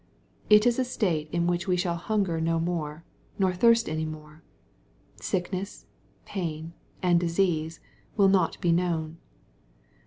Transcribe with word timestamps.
It 0.49 0.65
is 0.65 0.79
a 0.79 0.83
state 0.83 1.29
in 1.31 1.45
which 1.45 1.67
we 1.67 1.77
shall 1.77 1.95
hunger 1.95 2.41
no 2.41 2.59
more, 2.59 3.03
nor 3.37 3.53
thirst 3.53 3.87
any 3.87 4.03
more. 4.03 4.41
Sickness, 5.17 5.85
pain, 6.25 6.73
and 7.03 7.19
disease, 7.19 7.79
will 8.17 8.27
not 8.27 8.59
be 8.61 8.71
known. 8.71 9.17